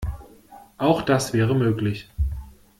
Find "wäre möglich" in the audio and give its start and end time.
1.31-2.09